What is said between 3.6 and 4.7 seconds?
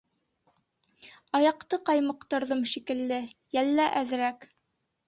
йәллә әҙерәк.